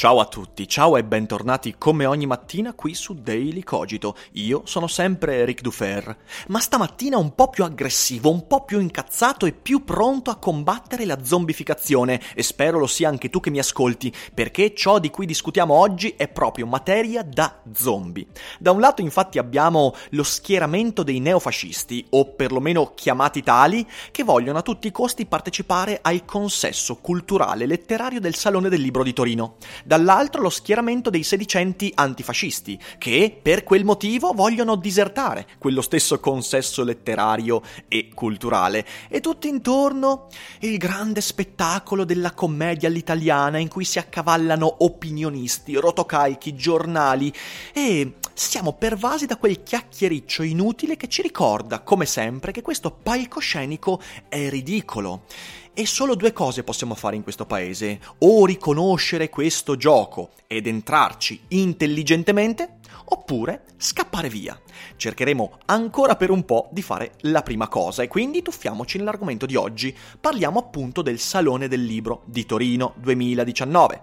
[0.00, 4.16] Ciao a tutti, ciao e bentornati come ogni mattina qui su Daily Cogito.
[4.32, 6.16] Io sono sempre Ric Dufer,
[6.48, 11.04] ma stamattina un po' più aggressivo, un po' più incazzato e più pronto a combattere
[11.04, 15.26] la zombificazione e spero lo sia anche tu che mi ascolti, perché ciò di cui
[15.26, 18.26] discutiamo oggi è proprio materia da zombie.
[18.58, 24.60] Da un lato infatti abbiamo lo schieramento dei neofascisti, o perlomeno chiamati tali, che vogliono
[24.60, 29.56] a tutti i costi partecipare al consesso culturale letterario del Salone del Libro di Torino
[29.90, 36.84] dall'altro lo schieramento dei sedicenti antifascisti, che per quel motivo vogliono disertare quello stesso consesso
[36.84, 38.86] letterario e culturale.
[39.08, 40.28] E tutto intorno
[40.60, 47.32] il grande spettacolo della commedia all'italiana in cui si accavallano opinionisti, rotocalchi, giornali
[47.72, 54.00] e siamo pervasi da quel chiacchiericcio inutile che ci ricorda, come sempre, che questo palcoscenico
[54.28, 55.24] è ridicolo.
[55.72, 61.42] E solo due cose possiamo fare in questo paese, o riconoscere questo gioco ed entrarci
[61.48, 64.60] intelligentemente, oppure scappare via.
[64.96, 69.54] Cercheremo ancora per un po' di fare la prima cosa e quindi tuffiamoci nell'argomento di
[69.54, 69.96] oggi.
[70.20, 74.02] Parliamo appunto del Salone del Libro di Torino 2019.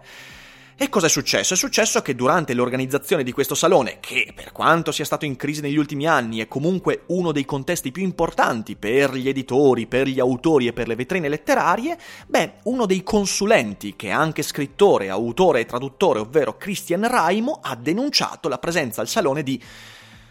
[0.79, 1.55] E cosa è successo?
[1.55, 5.59] È successo che durante l'organizzazione di questo salone, che per quanto sia stato in crisi
[5.59, 10.19] negli ultimi anni è comunque uno dei contesti più importanti per gli editori, per gli
[10.19, 15.61] autori e per le vetrine letterarie, beh, uno dei consulenti, che è anche scrittore, autore
[15.61, 19.59] e traduttore, ovvero Christian Raimo, ha denunciato la presenza al salone di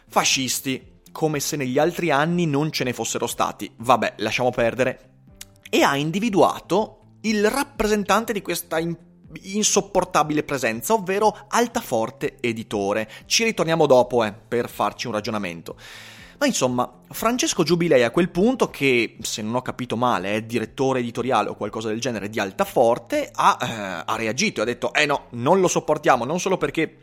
[0.07, 3.69] fascisti, come se negli altri anni non ce ne fossero stati.
[3.79, 5.11] Vabbè, lasciamo perdere.
[5.69, 9.07] E ha individuato il rappresentante di questa importante
[9.43, 13.09] insopportabile presenza, ovvero Altaforte Editore.
[13.27, 15.77] Ci ritorniamo dopo, eh, per farci un ragionamento.
[16.39, 21.01] Ma insomma, Francesco Giubilei a quel punto, che se non ho capito male è direttore
[21.01, 25.07] editoriale o qualcosa del genere di Altaforte, ha, eh, ha reagito e ha detto: Eh
[25.07, 26.99] no, non lo sopportiamo, non solo perché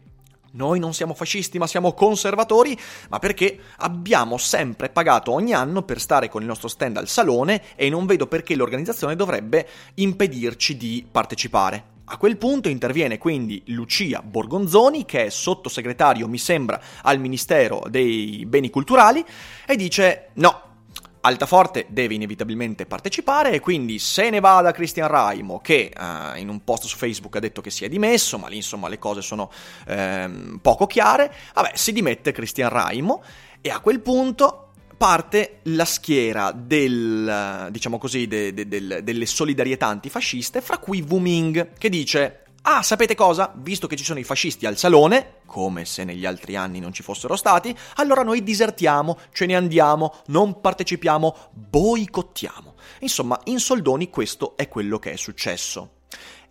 [0.54, 2.78] noi non siamo fascisti ma siamo conservatori,
[3.10, 7.76] ma perché abbiamo sempre pagato ogni anno per stare con il nostro stand al salone
[7.76, 11.93] e non vedo perché l'organizzazione dovrebbe impedirci di partecipare.
[12.06, 18.46] A quel punto interviene quindi Lucia Borgonzoni, che è sottosegretario, mi sembra, al Ministero dei
[18.46, 19.24] Beni Culturali,
[19.66, 20.74] e dice no,
[21.22, 26.50] Altaforte deve inevitabilmente partecipare e quindi se ne va da Christian Raimo che uh, in
[26.50, 29.22] un post su Facebook ha detto che si è dimesso, ma lì insomma le cose
[29.22, 29.50] sono
[29.88, 33.24] um, poco chiare, vabbè si dimette Christian Raimo
[33.62, 34.63] e a quel punto
[35.04, 41.18] parte la schiera del, diciamo così, de, de, de, delle solidarietà antifasciste, fra cui Wu
[41.18, 43.52] Ming, che dice Ah, sapete cosa?
[43.58, 47.04] Visto che ci sono i fascisti al salone, come se negli altri anni non ci
[47.04, 52.76] fossero stati, allora noi disertiamo, ce ne andiamo, non partecipiamo, boicottiamo.
[53.00, 55.96] Insomma, in soldoni questo è quello che è successo.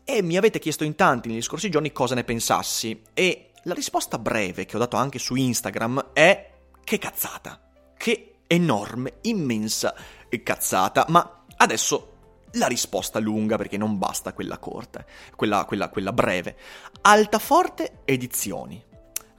[0.05, 4.19] E mi avete chiesto in tanti negli scorsi giorni cosa ne pensassi, e la risposta
[4.19, 6.51] breve che ho dato anche su Instagram è
[6.85, 7.59] che cazzata.
[7.97, 9.95] Che enorme, immensa
[10.43, 12.09] cazzata, ma adesso
[12.53, 15.05] la risposta lunga perché non basta quella corta,
[15.37, 16.57] quella, quella, quella breve.
[17.03, 18.83] Altaforte Edizioni.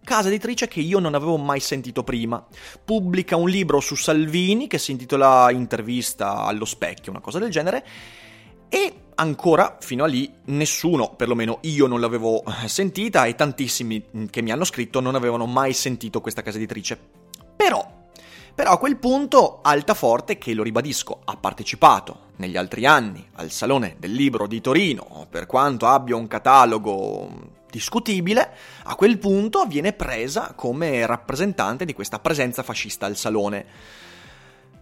[0.03, 2.45] Casa editrice che io non avevo mai sentito prima.
[2.83, 7.85] Pubblica un libro su Salvini che si intitola Intervista allo specchio, una cosa del genere.
[8.67, 14.51] E ancora, fino a lì, nessuno, perlomeno io non l'avevo sentita e tantissimi che mi
[14.51, 16.99] hanno scritto non avevano mai sentito questa casa editrice.
[17.55, 18.01] Però
[18.55, 23.95] però a quel punto Altaforte, che lo ribadisco, ha partecipato negli altri anni al Salone
[23.97, 30.53] del Libro di Torino, per quanto abbia un catalogo discutibile, a quel punto viene presa
[30.53, 33.65] come rappresentante di questa presenza fascista al Salone.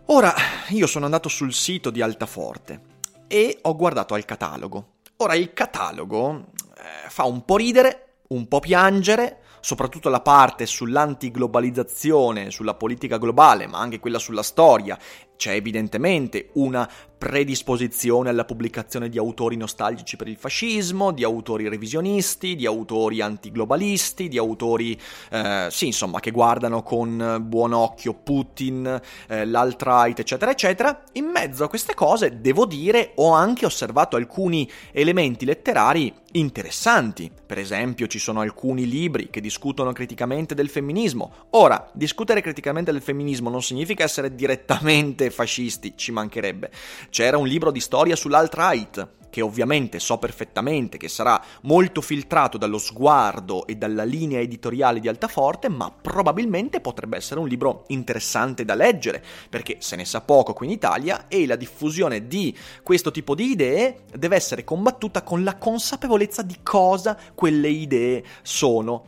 [0.07, 0.33] Ora,
[0.69, 2.81] io sono andato sul sito di Altaforte
[3.27, 4.95] e ho guardato al catalogo.
[5.17, 12.51] Ora, il catalogo eh, fa un po' ridere, un po' piangere, soprattutto la parte sull'antiglobalizzazione,
[12.51, 14.97] sulla politica globale, ma anche quella sulla storia,
[15.35, 16.87] c'è evidentemente una
[17.17, 24.27] predisposizione alla pubblicazione di autori nostalgici per il fascismo, di autori revisionisti, di autori antiglobalisti,
[24.27, 24.99] di autori,
[25.31, 31.03] eh, sì, insomma, che guardano con buon occhio Putin, eh, l'alt-right, eccetera, eccetera.
[31.13, 37.31] In mezzo a queste cose, devo dire, ho anche osservato alcuni elementi letterari interessanti.
[37.45, 41.33] Per esempio, ci sono alcuni libri che discutono criticamente del femminismo.
[41.51, 46.71] Ora, discutere criticamente del femminismo non significa essere direttamente fascisti, ci mancherebbe.
[47.09, 52.77] C'era un libro di storia sull'alt-right, che ovviamente so perfettamente che sarà molto filtrato dallo
[52.77, 58.75] sguardo e dalla linea editoriale di Altaforte, ma probabilmente potrebbe essere un libro interessante da
[58.75, 63.33] leggere, perché se ne sa poco qui in Italia e la diffusione di questo tipo
[63.33, 69.05] di idee deve essere combattuta con la consapevolezza di cosa quelle idee sono.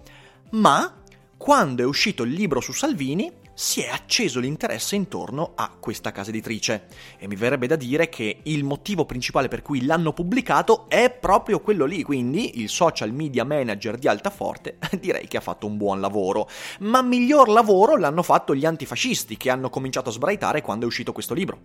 [0.54, 1.02] Ma
[1.36, 6.30] quando è uscito il libro su Salvini, si è acceso l'interesse intorno a questa casa
[6.30, 6.88] editrice.
[7.18, 11.60] E mi verrebbe da dire che il motivo principale per cui l'hanno pubblicato è proprio
[11.60, 16.00] quello lì, quindi il social media manager di Altaforte direi che ha fatto un buon
[16.00, 16.48] lavoro,
[16.82, 21.12] ma miglior lavoro l'hanno fatto gli antifascisti che hanno cominciato a sbraitare quando è uscito
[21.12, 21.60] questo libro.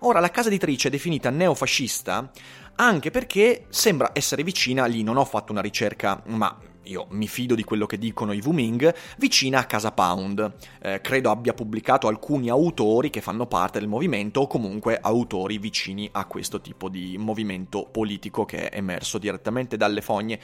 [0.00, 2.30] Ora la casa editrice è definita neofascista
[2.76, 6.56] anche perché sembra essere vicina, lì non ho fatto una ricerca, ma
[6.88, 10.54] io mi fido di quello che dicono i Wuming, vicina a Casa Pound.
[10.80, 16.08] Eh, credo abbia pubblicato alcuni autori che fanno parte del movimento o comunque autori vicini
[16.12, 20.40] a questo tipo di movimento politico che è emerso direttamente dalle fogne.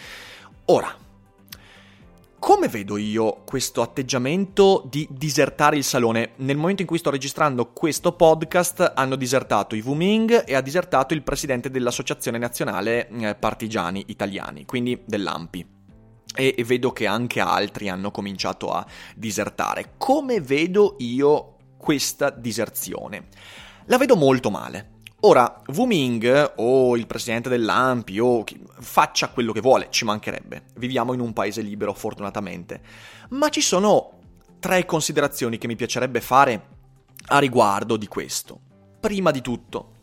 [0.67, 0.95] Ora,
[2.39, 6.33] come vedo io questo atteggiamento di disertare il salone?
[6.37, 11.15] Nel momento in cui sto registrando questo podcast hanno disertato i Wuming e ha disertato
[11.15, 15.74] il presidente dell'Associazione Nazionale eh, Partigiani Italiani, quindi dell'AMPI
[16.35, 18.85] e, vedo che anche altri hanno cominciato a
[19.15, 19.93] disertare.
[19.97, 23.29] Come vedo io questa diserzione?
[23.87, 24.93] La vedo molto male.
[25.21, 30.65] Ora, Wu Ming o il presidente dell'AMPI o chi, faccia quello che vuole, ci mancherebbe.
[30.75, 32.83] Viviamo in un paese libero, fortunatamente.
[33.31, 34.19] Ma ci sono
[34.59, 36.67] tre considerazioni che mi piacerebbe fare
[37.29, 38.61] a riguardo di questo.
[39.01, 39.94] Prima di tutto,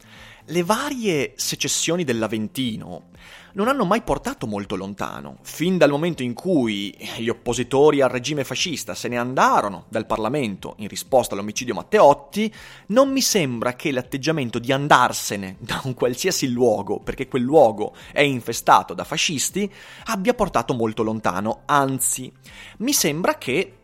[0.46, 3.10] le varie secessioni dell'Aventino
[3.54, 8.44] non hanno mai portato molto lontano, fin dal momento in cui gli oppositori al regime
[8.44, 12.54] fascista se ne andarono dal Parlamento in risposta all'omicidio Matteotti,
[12.88, 18.22] non mi sembra che l'atteggiamento di andarsene da un qualsiasi luogo, perché quel luogo è
[18.22, 19.70] infestato da fascisti,
[20.06, 22.32] abbia portato molto lontano, anzi,
[22.78, 23.76] mi sembra che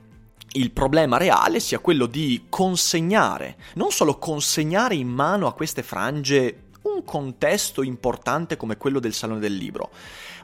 [0.57, 6.63] il problema reale sia quello di consegnare, non solo consegnare in mano a queste frange
[6.83, 9.92] un contesto importante come quello del Salone del Libro,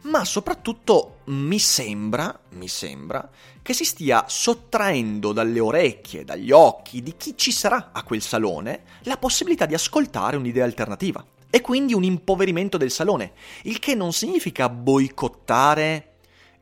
[0.03, 3.27] ma soprattutto mi sembra, mi sembra,
[3.61, 8.83] che si stia sottraendo dalle orecchie, dagli occhi di chi ci sarà a quel salone
[9.03, 11.25] la possibilità di ascoltare un'idea alternativa.
[11.49, 13.33] E quindi un impoverimento del salone,
[13.63, 16.15] il che non significa boicottare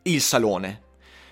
[0.04, 0.81] il salone,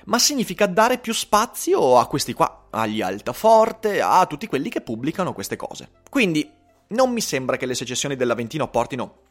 [0.10, 5.34] ma significa dare più spazio a questi qua, agli altaforte, a tutti quelli che pubblicano
[5.34, 5.90] queste cose.
[6.10, 6.52] Quindi
[6.88, 9.22] non mi sembra che le secessioni dell'Aventino portino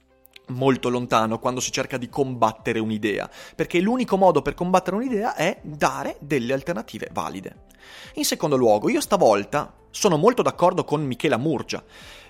[0.50, 5.58] molto lontano quando si cerca di combattere un'idea, perché l'unico modo per combattere un'idea è
[5.62, 7.66] dare delle alternative valide.
[8.14, 11.82] In secondo luogo, io stavolta sono molto d'accordo con Michela Murgia,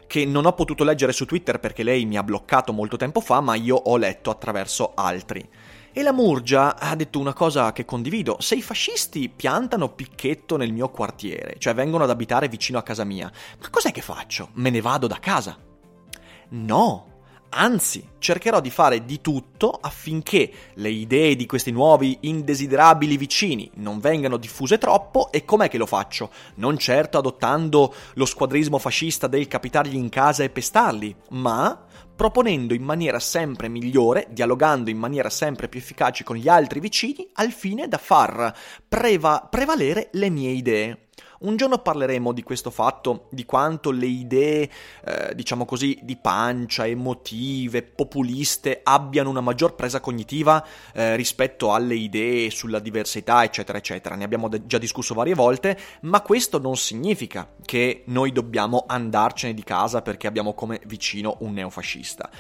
[0.06, 3.42] che non ho potuto leggere su Twitter perché lei mi ha bloccato molto tempo fa,
[3.42, 5.46] ma io ho letto attraverso altri.
[5.98, 8.36] E la Murgia ha detto una cosa che condivido.
[8.38, 13.02] Se i fascisti piantano picchetto nel mio quartiere, cioè vengono ad abitare vicino a casa
[13.02, 13.28] mia,
[13.60, 14.50] ma cos'è che faccio?
[14.52, 15.58] Me ne vado da casa?
[16.50, 17.17] No,
[17.50, 24.00] Anzi, cercherò di fare di tutto affinché le idee di questi nuovi indesiderabili vicini non
[24.00, 26.30] vengano diffuse troppo e com'è che lo faccio?
[26.56, 32.82] Non certo adottando lo squadrismo fascista del capitargli in casa e pestarli, ma proponendo in
[32.82, 37.88] maniera sempre migliore, dialogando in maniera sempre più efficace con gli altri vicini, al fine
[37.88, 38.54] da far
[38.86, 41.07] preva- prevalere le mie idee.
[41.40, 44.68] Un giorno parleremo di questo fatto, di quanto le idee,
[45.04, 51.94] eh, diciamo così, di pancia, emotive, populiste abbiano una maggior presa cognitiva eh, rispetto alle
[51.94, 54.16] idee sulla diversità, eccetera, eccetera.
[54.16, 59.54] Ne abbiamo de- già discusso varie volte, ma questo non significa che noi dobbiamo andarcene
[59.54, 62.30] di casa perché abbiamo come vicino un neofascista.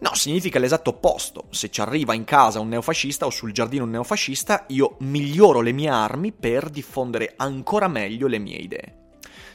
[0.00, 1.44] No, significa l'esatto opposto.
[1.50, 5.72] Se ci arriva in casa un neofascista o sul giardino un neofascista, io miglioro le
[5.72, 8.94] mie armi per diffondere ancora meglio le mie idee.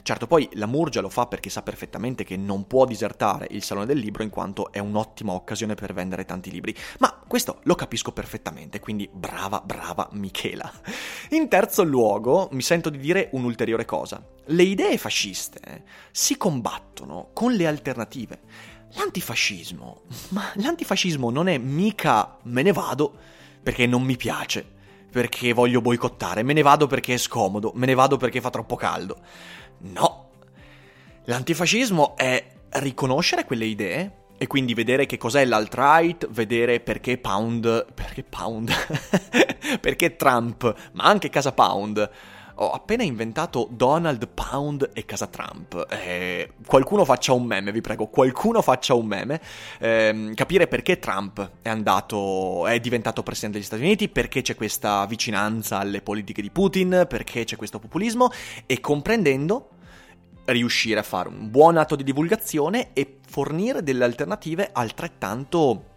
[0.06, 3.86] Certo, poi la Murgia lo fa perché sa perfettamente che non può disertare il Salone
[3.86, 8.12] del Libro in quanto è un'ottima occasione per vendere tanti libri, ma questo lo capisco
[8.12, 10.72] perfettamente, quindi brava, brava Michela.
[11.30, 14.24] In terzo luogo, mi sento di dire un'ulteriore cosa.
[14.44, 15.82] Le idee fasciste
[16.12, 18.38] si combattono con le alternative.
[18.92, 23.12] L'antifascismo, ma l'antifascismo non è mica me ne vado
[23.60, 24.64] perché non mi piace,
[25.10, 28.76] perché voglio boicottare, me ne vado perché è scomodo, me ne vado perché fa troppo
[28.76, 29.18] caldo.
[29.78, 30.30] No.
[31.24, 38.22] L'antifascismo è riconoscere quelle idee e quindi vedere che cos'è l'alt-right, vedere perché Pound, perché
[38.22, 38.70] Pound,
[39.80, 42.10] perché Trump, ma anche Casa Pound
[42.58, 45.86] ho appena inventato Donald Pound e Casa Trump.
[45.90, 49.40] Eh, qualcuno faccia un meme, vi prego, qualcuno faccia un meme.
[49.78, 55.04] Eh, capire perché Trump è andato, è diventato presidente degli Stati Uniti, perché c'è questa
[55.06, 58.30] vicinanza alle politiche di Putin, perché c'è questo populismo
[58.64, 59.70] e comprendendo
[60.46, 65.95] riuscire a fare un buon atto di divulgazione e fornire delle alternative altrettanto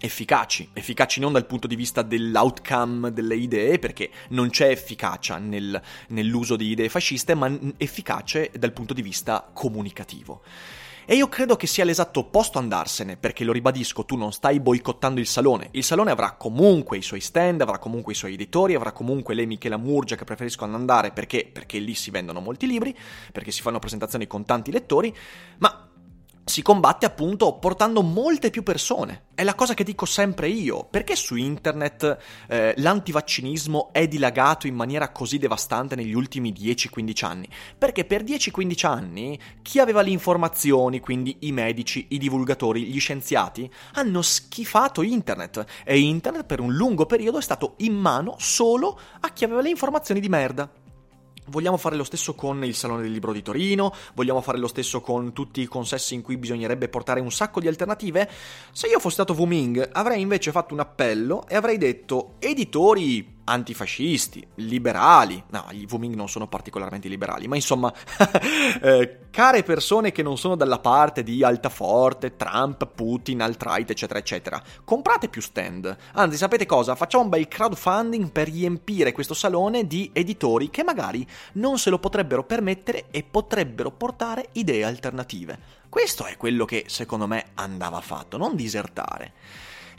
[0.00, 5.80] efficaci, efficaci non dal punto di vista dell'outcome delle idee, perché non c'è efficacia nel,
[6.08, 10.42] nell'uso di idee fasciste, ma efficace dal punto di vista comunicativo.
[11.10, 15.20] E io credo che sia l'esatto opposto andarsene, perché lo ribadisco, tu non stai boicottando
[15.20, 15.68] il salone.
[15.70, 19.46] Il salone avrà comunque i suoi stand, avrà comunque i suoi editori, avrà comunque le
[19.46, 21.48] Michela Murgia che preferiscono andare perché?
[21.50, 22.94] Perché lì si vendono molti libri,
[23.32, 25.16] perché si fanno presentazioni con tanti lettori,
[25.60, 25.87] ma
[26.48, 29.24] si combatte appunto portando molte più persone.
[29.34, 30.86] È la cosa che dico sempre io.
[30.90, 37.48] Perché su internet eh, l'antivaccinismo è dilagato in maniera così devastante negli ultimi 10-15 anni?
[37.76, 43.70] Perché per 10-15 anni chi aveva le informazioni, quindi i medici, i divulgatori, gli scienziati,
[43.92, 49.30] hanno schifato internet e internet per un lungo periodo è stato in mano solo a
[49.30, 50.68] chi aveva le informazioni di merda.
[51.48, 53.92] Vogliamo fare lo stesso con il Salone del Libro di Torino?
[54.14, 57.68] Vogliamo fare lo stesso con tutti i consessi in cui bisognerebbe portare un sacco di
[57.68, 58.28] alternative?
[58.72, 63.36] Se io fossi stato Wu Ming, avrei invece fatto un appello e avrei detto: editori,
[63.48, 67.92] antifascisti, liberali, no, gli Wuming non sono particolarmente liberali, ma insomma,
[68.82, 74.62] eh, care persone che non sono dalla parte di Altaforte, Trump, Putin, alt-right, eccetera, eccetera,
[74.84, 75.96] comprate più stand.
[76.12, 76.94] Anzi, sapete cosa?
[76.94, 81.98] Facciamo un bel crowdfunding per riempire questo salone di editori che magari non se lo
[81.98, 85.76] potrebbero permettere e potrebbero portare idee alternative.
[85.88, 89.32] Questo è quello che secondo me andava fatto, non disertare.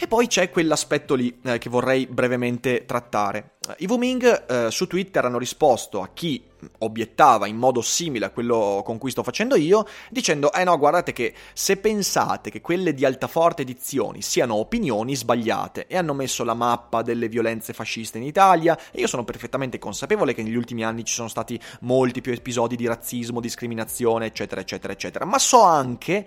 [0.01, 3.55] E poi c'è quell'aspetto lì eh, che vorrei brevemente trattare.
[3.79, 6.41] I Wuming eh, su Twitter hanno risposto a chi
[6.79, 11.13] obiettava in modo simile a quello con cui sto facendo io, dicendo: Eh no, guardate
[11.13, 16.53] che se pensate che quelle di Altaforte Edizioni siano opinioni sbagliate e hanno messo la
[16.53, 21.03] mappa delle violenze fasciste in Italia, e io sono perfettamente consapevole che negli ultimi anni
[21.03, 25.25] ci sono stati molti più episodi di razzismo, discriminazione, eccetera, eccetera, eccetera.
[25.25, 26.25] Ma so anche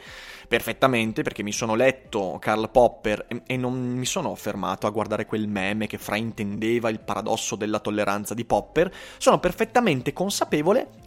[0.48, 5.24] perfettamente, perché mi sono letto Karl Popper e, e non mi sono fermato a guardare
[5.24, 10.21] quel meme che fraintendeva il paradosso della tolleranza di Popper, sono perfettamente consapevole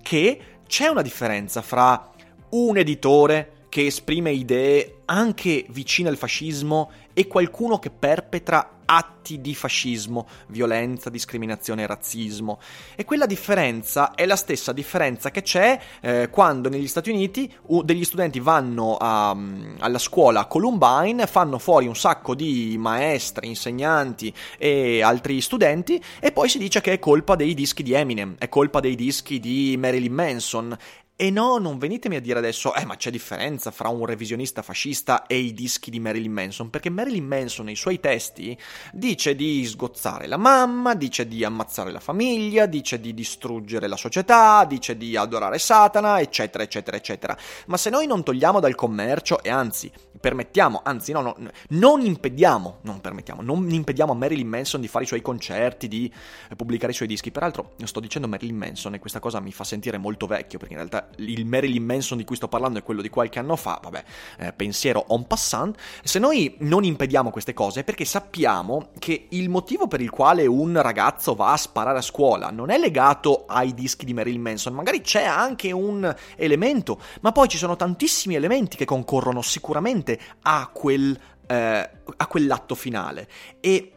[0.01, 2.11] che c'è una differenza fra
[2.49, 9.55] un editore che esprime idee anche vicine al fascismo e qualcuno che perpetra atti di
[9.55, 12.59] fascismo, violenza, discriminazione razzismo.
[12.95, 17.83] E quella differenza è la stessa differenza che c'è eh, quando negli Stati Uniti uh,
[17.83, 24.33] degli studenti vanno a, um, alla scuola Columbine, fanno fuori un sacco di maestri, insegnanti
[24.57, 28.49] e altri studenti e poi si dice che è colpa dei dischi di Eminem, è
[28.49, 30.77] colpa dei dischi di Marilyn Manson
[31.17, 35.27] e no, non venitemi a dire adesso, eh, ma c'è differenza fra un revisionista fascista
[35.27, 38.57] e i dischi di Marilyn Manson, perché Marilyn Manson nei suoi testi
[38.91, 44.65] dice di sgozzare la mamma, dice di ammazzare la famiglia, dice di distruggere la società,
[44.65, 47.37] dice di adorare Satana, eccetera, eccetera, eccetera.
[47.67, 51.35] Ma se noi non togliamo dal commercio e anzi permettiamo, anzi no, no
[51.69, 56.11] non impediamo, non permettiamo, non impediamo a Marilyn Manson di fare i suoi concerti, di
[56.57, 57.31] pubblicare i suoi dischi.
[57.31, 60.79] Peraltro sto dicendo Marilyn Manson e questa cosa mi fa sentire molto vecchio, perché in
[60.79, 64.03] realtà il Marilyn Manson di cui sto parlando è quello di qualche anno fa, vabbè,
[64.39, 69.49] eh, pensiero en passant, se noi non impediamo queste cose è perché sappiamo che il
[69.49, 73.73] motivo per il quale un ragazzo va a sparare a scuola non è legato ai
[73.73, 78.77] dischi di Marilyn Manson, magari c'è anche un elemento, ma poi ci sono tantissimi elementi
[78.77, 83.27] che concorrono sicuramente a quel eh, a quell'atto finale.
[83.59, 83.94] E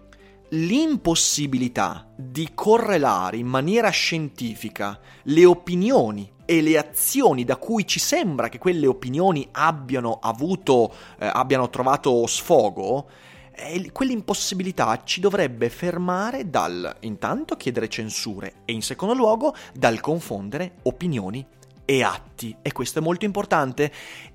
[0.51, 8.49] l'impossibilità di correlare in maniera scientifica le opinioni e le azioni da cui ci sembra
[8.49, 13.09] che quelle opinioni abbiano avuto, eh, abbiano trovato sfogo,
[13.53, 20.77] eh, quell'impossibilità ci dovrebbe fermare dal intanto chiedere censure e in secondo luogo dal confondere
[20.85, 21.45] opinioni
[21.85, 22.57] e atti.
[22.63, 23.93] E questo è molto importante.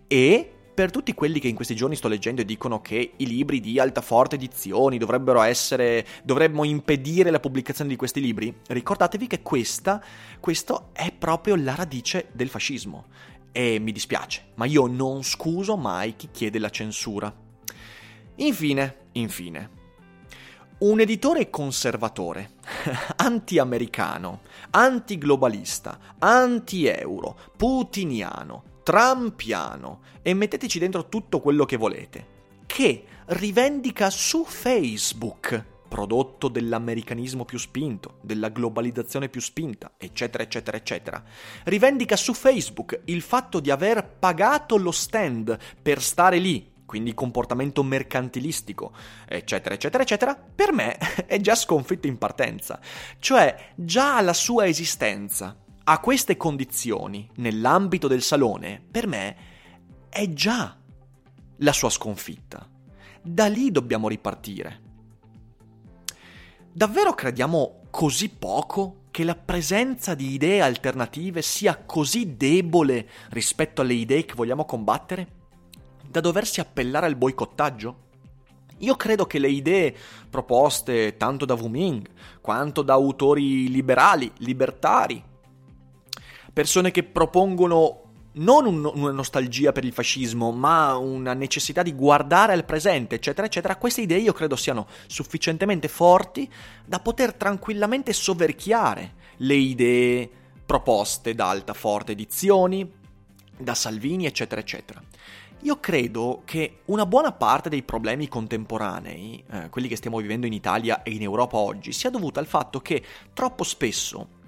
[0.08, 3.60] E per tutti quelli che in questi giorni sto leggendo e dicono che i libri
[3.60, 6.06] di Altaforte Edizioni dovrebbero essere.
[6.24, 10.04] dovremmo impedire la pubblicazione di questi libri, ricordatevi che questa,
[10.40, 13.06] questo è proprio la radice del fascismo.
[13.52, 17.32] E mi dispiace, ma io non scuso mai chi chiede la censura.
[18.38, 19.82] Infine, infine.
[20.80, 22.54] Un editore conservatore,
[23.18, 32.28] anti-americano, anti-globalista, anti-euro, putiniano, trampiano e metteteci dentro tutto quello che volete,
[32.66, 41.24] che rivendica su Facebook prodotto dell'americanismo più spinto, della globalizzazione più spinta, eccetera, eccetera, eccetera.
[41.66, 47.84] Rivendica su Facebook il fatto di aver pagato lo stand per stare lì, quindi comportamento
[47.84, 48.92] mercantilistico,
[49.28, 50.98] eccetera, eccetera, eccetera, per me
[51.28, 52.80] è già sconfitto in partenza.
[53.20, 59.36] Cioè, già la sua esistenza a queste condizioni, nell'ambito del salone, per me
[60.10, 60.78] è già
[61.58, 62.70] la sua sconfitta.
[63.22, 64.82] Da lì dobbiamo ripartire.
[66.72, 73.94] Davvero crediamo così poco che la presenza di idee alternative sia così debole rispetto alle
[73.94, 75.42] idee che vogliamo combattere
[76.10, 78.02] da doversi appellare al boicottaggio?
[78.80, 79.96] Io credo che le idee
[80.30, 82.08] proposte tanto da Wu Ming
[82.42, 85.24] quanto da autori liberali, libertari,
[86.54, 92.54] persone che propongono non un, una nostalgia per il fascismo, ma una necessità di guardare
[92.54, 96.50] al presente, eccetera, eccetera, queste idee io credo siano sufficientemente forti
[96.86, 100.30] da poter tranquillamente soverchiare le idee
[100.66, 102.90] proposte da Altaforte Edizioni,
[103.58, 105.02] da Salvini, eccetera, eccetera.
[105.62, 110.54] Io credo che una buona parte dei problemi contemporanei, eh, quelli che stiamo vivendo in
[110.54, 113.02] Italia e in Europa oggi, sia dovuta al fatto che
[113.34, 114.42] troppo spesso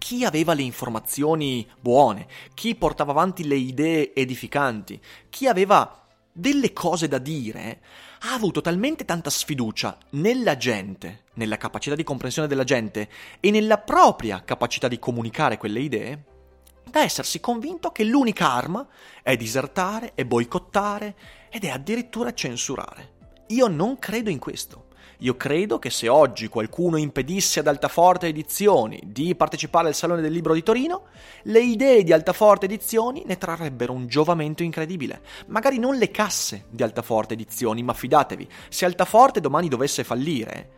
[0.00, 7.06] chi aveva le informazioni buone, chi portava avanti le idee edificanti, chi aveva delle cose
[7.06, 7.82] da dire,
[8.20, 13.76] ha avuto talmente tanta sfiducia nella gente, nella capacità di comprensione della gente e nella
[13.76, 16.24] propria capacità di comunicare quelle idee,
[16.88, 18.86] da essersi convinto che l'unica arma
[19.22, 21.14] è disertare, è boicottare
[21.50, 23.18] ed è addirittura censurare.
[23.48, 24.86] Io non credo in questo.
[25.22, 30.32] Io credo che se oggi qualcuno impedisse ad Altaforte Edizioni di partecipare al Salone del
[30.32, 31.08] Libro di Torino,
[31.42, 35.20] le idee di Altaforte Edizioni ne trarrebbero un giovamento incredibile.
[35.48, 40.70] Magari non le casse di Altaforte Edizioni, ma fidatevi, se Altaforte domani dovesse fallire,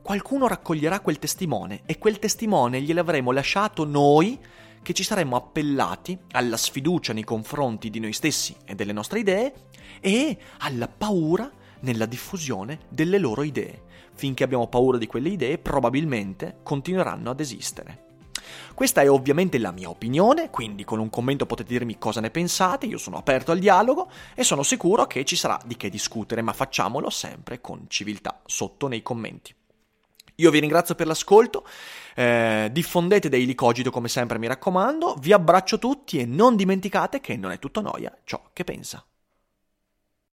[0.00, 4.38] qualcuno raccoglierà quel testimone e quel testimone gliel'avremo lasciato noi
[4.82, 9.52] che ci saremmo appellati alla sfiducia nei confronti di noi stessi e delle nostre idee
[10.00, 13.88] e alla paura nella diffusione delle loro idee.
[14.20, 18.08] Finché abbiamo paura di quelle idee, probabilmente continueranno ad esistere.
[18.74, 22.84] Questa è ovviamente la mia opinione, quindi con un commento potete dirmi cosa ne pensate,
[22.84, 26.52] io sono aperto al dialogo e sono sicuro che ci sarà di che discutere, ma
[26.52, 29.54] facciamolo sempre con civiltà sotto nei commenti.
[30.34, 31.66] Io vi ringrazio per l'ascolto,
[32.14, 37.38] eh, diffondete Daily Cogito come sempre mi raccomando, vi abbraccio tutti e non dimenticate che
[37.38, 39.02] non è tutto noia ciò che pensa.